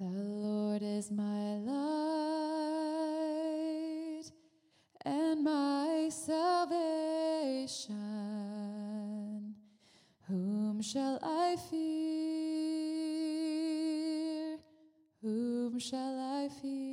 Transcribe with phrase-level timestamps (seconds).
[0.00, 1.74] The Lord is my light
[5.04, 6.74] and my salvation.
[10.26, 11.80] Whom shall I fear?
[15.20, 16.89] Whom shall I fear?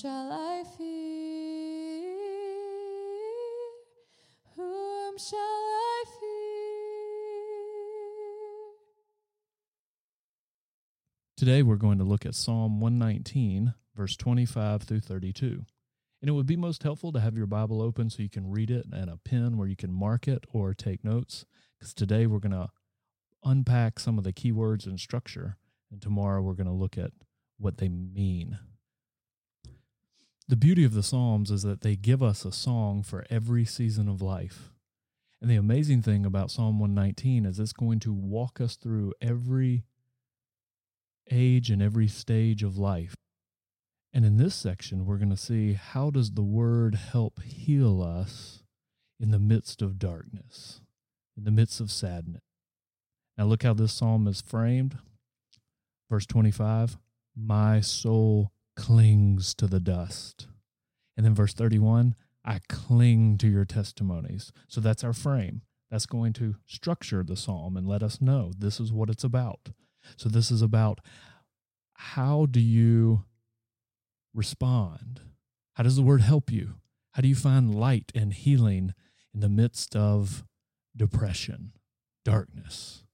[0.00, 2.16] Shall I fear?
[4.56, 6.30] Whom shall I fear?
[11.36, 15.64] Today we're going to look at Psalm 119, verse 25 through 32.
[16.20, 18.70] And it would be most helpful to have your Bible open so you can read
[18.72, 21.44] it and a pen where you can mark it or take notes.
[21.78, 22.70] Because today we're going to
[23.44, 25.56] unpack some of the keywords and structure,
[25.92, 27.12] and tomorrow we're going to look at
[27.58, 28.58] what they mean.
[30.46, 34.08] The beauty of the Psalms is that they give us a song for every season
[34.08, 34.72] of life.
[35.40, 39.84] And the amazing thing about Psalm 119 is it's going to walk us through every
[41.30, 43.14] age and every stage of life.
[44.12, 48.62] And in this section, we're going to see how does the word help heal us
[49.18, 50.82] in the midst of darkness,
[51.36, 52.42] in the midst of sadness.
[53.38, 54.98] Now, look how this psalm is framed.
[56.10, 56.98] Verse 25
[57.34, 60.48] My soul clings to the dust.
[61.16, 64.52] And then verse 31 I cling to your testimonies.
[64.68, 65.62] So that's our frame.
[65.90, 69.70] That's going to structure the psalm and let us know this is what it's about.
[70.16, 71.00] So this is about
[71.94, 73.24] how do you
[74.34, 75.20] respond?
[75.74, 76.74] How does the word help you?
[77.12, 78.92] How do you find light and healing
[79.32, 80.44] in the midst of
[80.96, 81.72] depression,
[82.24, 83.04] darkness,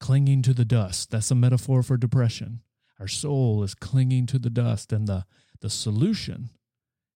[0.00, 1.10] clinging to the dust?
[1.10, 2.60] That's a metaphor for depression.
[3.00, 5.24] Our soul is clinging to the dust, and the,
[5.60, 6.50] the solution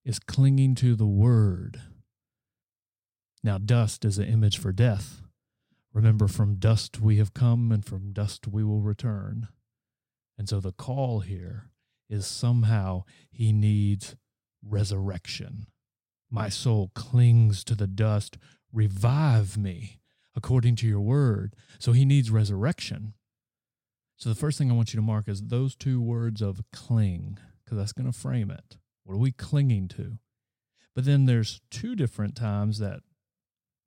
[0.05, 1.81] is clinging to the word.
[3.43, 5.21] Now, dust is an image for death.
[5.93, 9.49] Remember, from dust we have come, and from dust we will return.
[10.37, 11.69] And so the call here
[12.09, 14.15] is somehow he needs
[14.61, 15.67] resurrection.
[16.31, 18.37] My soul clings to the dust.
[18.71, 19.99] Revive me
[20.35, 21.55] according to your word.
[21.77, 23.13] So he needs resurrection.
[24.17, 27.39] So the first thing I want you to mark is those two words of cling,
[27.63, 28.77] because that's going to frame it.
[29.03, 30.17] What are we clinging to?
[30.95, 33.01] But then there's two different times that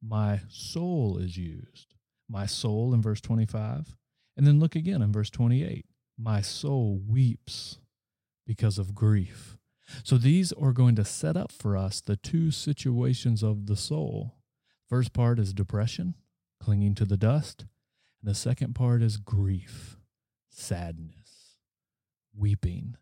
[0.03, 1.95] my soul is used.
[2.29, 3.97] My soul in verse 25.
[4.37, 5.87] And then look again in verse 28.
[6.19, 7.79] My soul weeps
[8.47, 9.57] because of grief.
[10.03, 14.35] So these are going to set up for us the two situations of the soul.
[14.89, 16.15] First part is depression,
[16.61, 17.67] clinging to the dust.
[18.21, 19.99] And the second part is grief,
[20.57, 21.59] sadness,
[22.35, 22.97] weeping.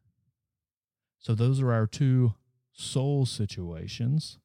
[1.18, 2.34] So those are our two
[2.72, 4.38] soul situations.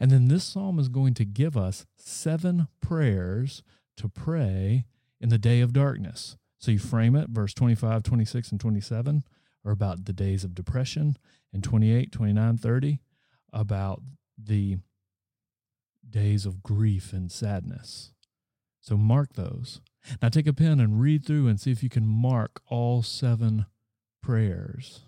[0.00, 3.62] And then this psalm is going to give us seven prayers
[3.98, 4.86] to pray
[5.20, 6.36] in the day of darkness.
[6.58, 9.24] So you frame it, verse 25, 26, and 27
[9.64, 11.18] are about the days of depression,
[11.52, 13.00] and 28, 29, 30
[13.52, 14.02] about
[14.42, 14.78] the
[16.08, 18.13] days of grief and sadness.
[18.84, 19.80] So mark those.
[20.20, 23.64] Now take a pen and read through and see if you can mark all seven
[24.22, 25.00] prayers.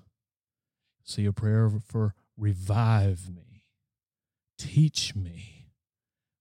[1.04, 3.64] See a prayer for revive me,
[4.58, 5.66] teach me,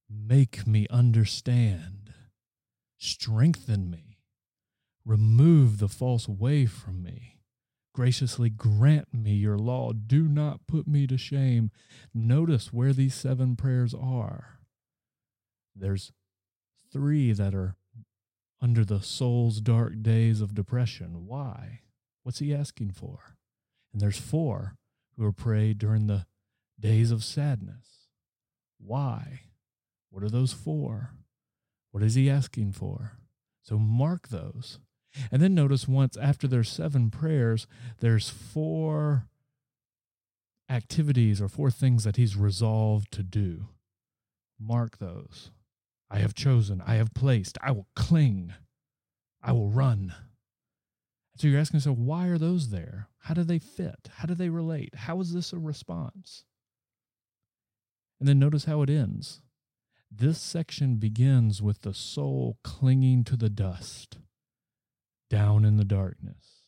[0.09, 2.13] make me understand,
[2.97, 4.18] strengthen me,
[5.06, 7.41] remove the false way from me,
[7.94, 11.69] graciously grant me your law, do not put me to shame.
[12.13, 14.59] Notice where these seven prayers are.
[15.75, 16.13] There's
[16.95, 17.75] three that are
[18.61, 21.25] under the soul's dark days of depression.
[21.28, 21.81] Why?
[22.23, 23.35] What's he asking for?
[23.91, 24.78] And there's four
[25.17, 26.25] who are prayed during the
[26.79, 28.07] days of sadness.
[28.79, 29.41] Why?
[30.09, 31.11] What are those for?
[31.91, 33.17] What is he asking for?
[33.62, 34.79] So mark those.
[35.29, 37.67] And then notice once after there's seven prayers,
[38.00, 39.27] there's four
[40.69, 43.68] activities or four things that he's resolved to do.
[44.57, 45.51] Mark those.
[46.10, 48.54] I have chosen, I have placed, I will cling,
[49.42, 50.13] I will run.
[51.38, 53.10] So you're asking yourself, why are those there?
[53.19, 54.10] How do they fit?
[54.18, 54.96] How do they relate?
[54.96, 56.46] How is this a response?
[58.19, 59.42] And then notice how it ends.
[60.10, 64.19] This section begins with the soul clinging to the dust,
[65.30, 66.62] down in the darkness.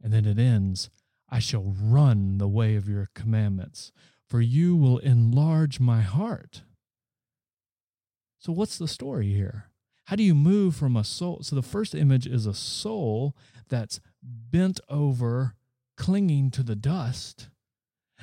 [0.00, 0.90] And then it ends,
[1.28, 3.90] I shall run the way of your commandments,
[4.28, 6.62] for you will enlarge my heart.
[8.44, 9.70] So, what's the story here?
[10.04, 11.38] How do you move from a soul?
[11.40, 13.34] So, the first image is a soul
[13.70, 15.54] that's bent over
[15.96, 17.48] clinging to the dust.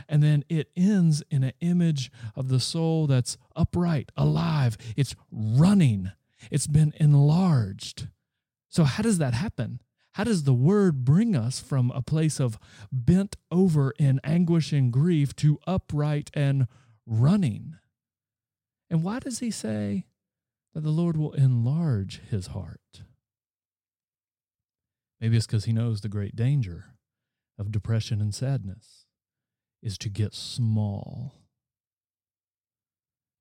[0.08, 4.78] And then it ends in an image of the soul that's upright, alive.
[4.96, 6.12] It's running,
[6.52, 8.08] it's been enlarged.
[8.70, 9.82] So, how does that happen?
[10.12, 12.60] How does the word bring us from a place of
[12.92, 16.68] bent over in anguish and grief to upright and
[17.08, 17.78] running?
[18.88, 20.06] And why does he say
[20.74, 23.04] that the Lord will enlarge his heart?
[25.20, 26.96] Maybe it's because he knows the great danger
[27.60, 29.06] of depression and sadness
[29.84, 31.36] is to get small.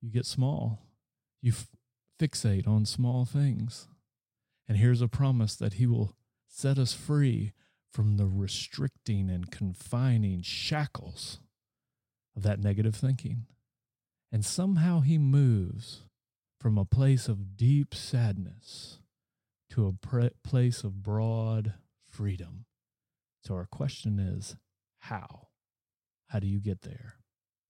[0.02, 0.80] You get small.
[1.40, 1.68] You f-
[2.20, 3.88] fixate on small things.
[4.68, 6.14] And here's a promise that he will
[6.48, 7.52] set us free
[7.90, 11.40] from the restricting and confining shackles
[12.36, 13.46] of that negative thinking.
[14.30, 16.02] And somehow he moves
[16.60, 18.98] from a place of deep sadness
[19.70, 21.74] to a pre- place of broad
[22.06, 22.66] freedom.
[23.42, 24.56] So, our question is
[24.98, 25.48] how?
[26.28, 27.14] How do you get there?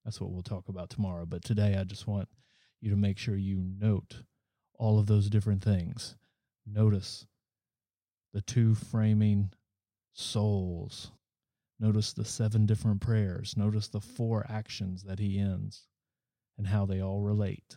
[0.04, 1.25] That's what we'll talk about tomorrow.
[1.25, 2.28] But today, I just want
[2.81, 4.22] you to make sure you note
[4.75, 6.16] all of those different things.
[6.66, 7.26] Notice
[8.32, 9.52] the two framing
[10.14, 11.12] souls.
[11.78, 13.54] Notice the seven different prayers.
[13.56, 15.87] Notice the four actions that he ends
[16.58, 17.76] and how they all relate.